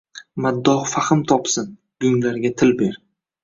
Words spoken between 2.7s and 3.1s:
ber–